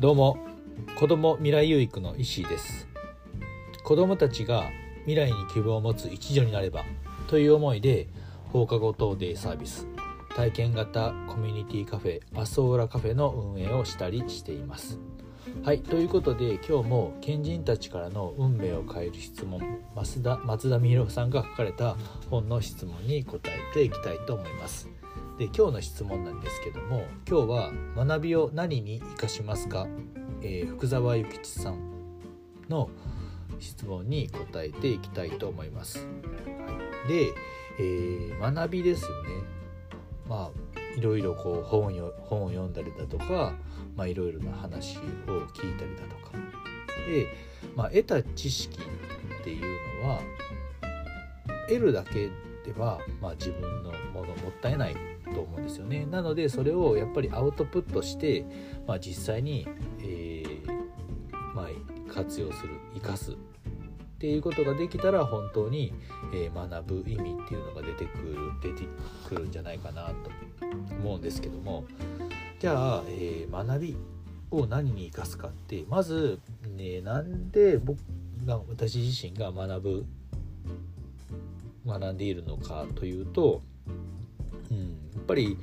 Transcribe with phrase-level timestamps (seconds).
[0.00, 0.38] どうも。
[0.96, 2.86] 子ども未来有育の石井です。
[3.82, 4.70] 子どもたちが
[5.06, 6.84] 未来に希望を持つ一助になれば
[7.26, 8.06] という思いで
[8.52, 9.88] 放課後等デイサービス
[10.36, 15.00] 体験型コミュニティカフェアソーラカフェの運営をしたりしています。
[15.64, 19.60] はいということで今日も賢人たちからの運命を変える質問
[19.96, 21.96] 増田松田美弘さんが書かれた
[22.30, 24.97] 本の質問に答えていきたいと思います。
[25.38, 29.86] で今日の質問なんですけども今日は「学びを何に生かしますか?」
[30.42, 31.78] えー、福沢諭吉さん
[32.68, 32.90] の
[33.60, 35.98] 質問に答えていきたいと思います。
[35.98, 36.04] は
[37.06, 37.32] い、で、
[37.78, 39.30] えー、学びですよね。
[40.28, 43.54] まあいろいろこう本よ本を読んだりだとか、
[43.96, 46.32] まあ、いろいろな話を聞いたりだとか
[47.06, 47.28] で、
[47.76, 50.20] まあ、得た知識っていうのは
[51.68, 52.30] 得るだけ
[52.72, 54.96] では、まあ、自分のものもったいない
[55.32, 56.04] と思うんですよね。
[56.04, 58.44] なのでそれをやっぱりアウトプットして、
[58.86, 59.66] まあ、実際に、
[60.00, 63.34] えー、まあ、活用する生かすっ
[64.18, 65.94] ていうことができたら本当に、
[66.34, 68.86] えー、学ぶ意味っていうのが出てくる出て
[69.26, 70.30] くるんじゃないかなと
[71.00, 71.84] 思うんですけども。
[72.58, 73.96] じゃあ、えー、学び
[74.50, 76.40] を何に生かすかってまず、
[76.76, 77.98] ね、なんで僕
[78.44, 80.06] が私自身が学ぶ
[81.88, 83.62] 学んでいるのかというと
[84.70, 84.78] うん、
[85.14, 85.58] やっぱり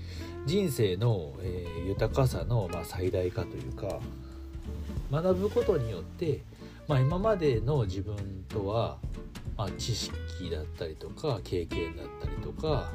[0.46, 4.00] 人生の、えー、豊かさの、まあ、最大化というか
[5.12, 6.42] 学ぶことによって、
[6.88, 8.16] まあ、今までの自分
[8.50, 8.98] とは、
[9.58, 12.92] まあ、知識だったりとか経験だったりとか、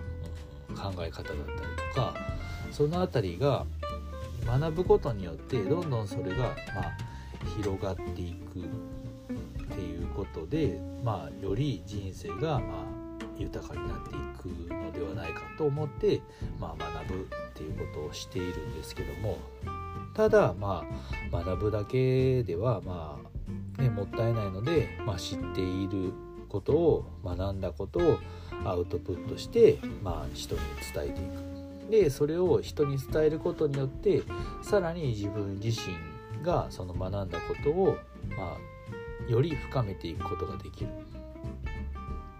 [0.68, 1.58] うん、考え方だったり
[1.92, 2.14] とか
[2.70, 3.64] その辺りが
[4.46, 6.96] 学ぶことによってどんどんそれが、まあ、
[7.56, 13.00] 広がっていくっていうことで、まあ、より人生が、まあ、
[13.40, 16.22] 豊かになっていくのではないかと思って、
[16.58, 19.38] まあ、学ぶっていうことをしているんですけども
[20.14, 20.84] ただま
[21.32, 23.18] あ学ぶだけではま
[23.78, 26.12] あ、ね、もったいないので、まあ、知っている
[26.48, 28.18] ことを学んだことを
[28.64, 30.60] アウトプットして、まあ、人に
[30.92, 31.50] 伝えていく。
[31.90, 34.22] でそれを人に伝えることによって
[34.62, 37.96] さらに自分自身がその学んだことを、
[38.36, 40.90] まあ、より深めていくことができる。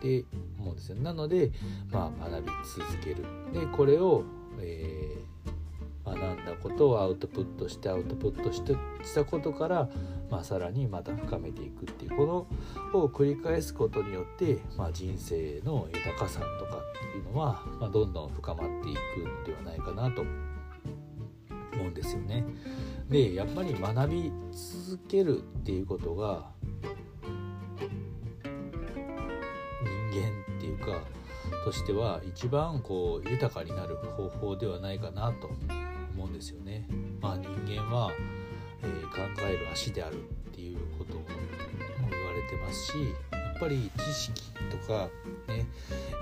[0.00, 0.24] で
[0.60, 1.50] 思うんですよなので、
[1.90, 4.24] まあ、学び続けるでこれを、
[4.60, 9.88] えー、学んだことをアウトプットしてアウトプットしてしたことから、
[10.30, 12.48] まあ、さらにまた深めていくっていうこ
[12.92, 22.44] のを繰り返すことによって、まあ、人生の豊かさとかっていうのは、まあ、どんどん深まっていくのではないかなと思うんですよね。
[23.08, 26.52] でやっぱり学び続けるっていうことが
[31.70, 35.46] としては一番こう豊かになる方法ではないかなと
[36.16, 36.84] 思うんですよね。
[37.20, 38.10] まあ、人間は、
[38.82, 40.18] えー、考える足であるっ
[40.52, 41.20] ていうことも
[42.10, 42.94] 言われてますし
[43.30, 45.08] やっぱり知識とか
[45.46, 45.64] ね、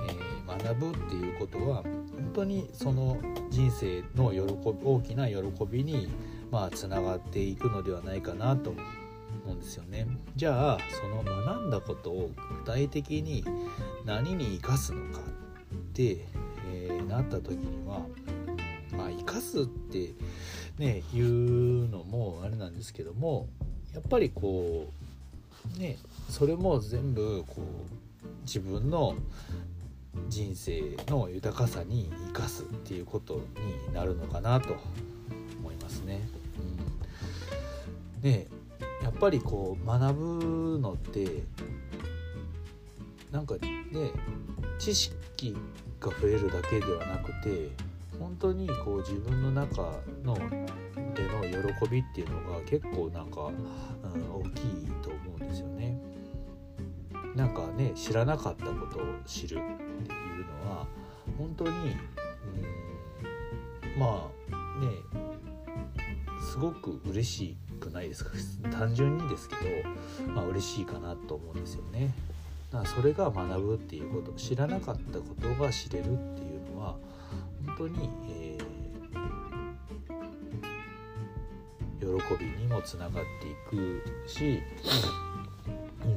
[0.06, 3.16] えー、学ぶっていうことは本当にその
[3.48, 6.10] 人生の喜び大きな喜びに
[6.50, 8.75] まあつながっていくのではないかなと
[9.48, 10.06] 思うんですよね。
[10.36, 12.31] じゃあその学んだことを
[12.64, 13.44] 具体的に
[14.04, 16.19] 何に生かすのかって、
[16.70, 18.03] えー、なった時には
[18.92, 20.12] まあ生かすって
[20.78, 23.48] ね言うのもあれなんですけども
[23.94, 24.92] やっぱりこ
[25.76, 25.97] うね
[26.28, 29.16] それも全部こう自分の
[30.28, 33.41] 人生の豊かさに生かすっていうこと
[33.87, 34.76] になるのかなと
[35.58, 36.20] 思いますね。
[38.14, 38.48] うん、で
[39.03, 41.44] やっぱりこう学ぶのって
[43.31, 44.10] なんかね
[44.78, 45.56] 知識
[46.00, 47.70] が増えるだけではなくて
[48.19, 49.82] 本当にこう自分の中
[50.25, 50.34] の
[51.14, 53.50] での喜びっていうのが結構なんか、
[54.14, 55.98] うん、大きいと思うんですよね。
[57.34, 60.87] なんかね知らなかったことを知るっていうのは
[61.37, 61.70] 本当に、
[63.94, 64.90] うん、まあね
[66.50, 68.32] すごく嬉しいくないですか？
[68.70, 69.62] 単純にですけど、
[70.34, 72.12] まあ嬉しいかなと思うんですよね。
[72.70, 76.14] だからそれが学ぶっていうこと知らなかったことが知れるってい
[76.56, 76.96] うのは
[77.66, 84.60] 本当に、えー、喜びにもつながっていくし、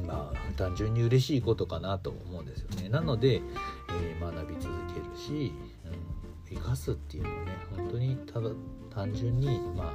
[0.05, 2.89] まあ単純に嬉しいことかなと思うんですよね。
[2.89, 3.41] なので、
[3.89, 5.53] えー、学び続けるし、
[5.85, 8.49] うん、生かすっていうのはね本当にただ
[8.93, 9.93] 単純にま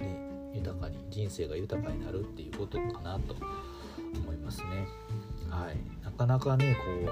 [0.00, 0.27] あね
[0.58, 3.34] 豊かに人生が豊かになるっていうことかなと
[4.22, 4.88] 思いますね。
[5.48, 7.08] はい、なかなかねこうね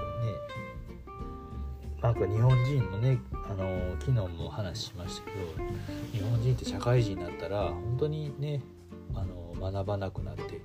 [2.01, 5.37] なんか日本人のねあの昨日も話しましたけど
[6.13, 8.61] 日本人って社会人になったら本当にね
[9.59, 10.61] 学ばなくなって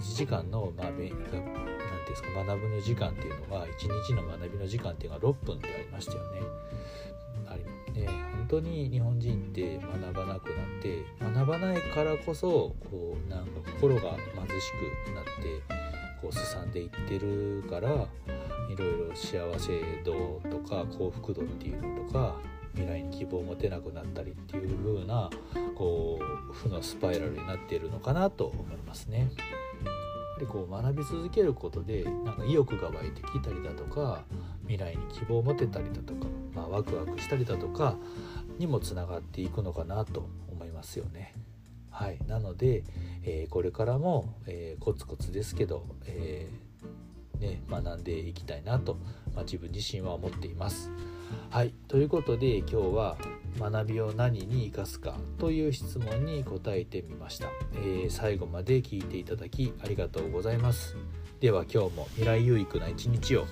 [0.00, 6.40] 1時間の、まあ、勉何て言うんですか学ぶの時間っていうのが1日の学びの時間っていうのが6分でありましたよね。
[7.46, 10.99] ありね本当に日本人って学ばなくなって
[11.40, 14.72] 学ばないからこそこうなんか心が貧し
[15.06, 15.62] くなって
[16.20, 22.36] こうすさんでいってるからいろいろ幸せ度とか幸福度っていうのとか
[22.74, 25.30] 未来に希望を持てなくなったりっていう風な
[25.74, 29.20] こう負のスパイラルになっているのかなと思いますね。
[29.20, 34.24] やっぱりこう学び続けることでなんか意欲が湧いてきたりだとか
[34.66, 37.96] 未来に希望を持てたりだとか、まあ、ワクワクしたりだとか
[38.58, 40.28] にもつながっていくのかなと
[40.80, 41.34] ますよね。
[41.90, 42.82] はい、なので、
[43.24, 48.94] えー、これからも、えー、コツコツですけど、えー、ね、学んでいきたいなと、
[49.34, 50.90] まあ、自分自身は思っています。
[51.50, 51.74] はい。
[51.88, 53.18] ということで今日は
[53.58, 57.48] 学びを何に生かすかという質問に答えてみました、
[57.84, 60.96] え、最後まで聞いていただきありがとうございます。
[61.40, 63.46] では今日も未来有益な一日を。